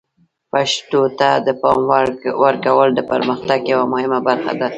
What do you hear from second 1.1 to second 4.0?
ته د پام ورکول د پرمختګ یوه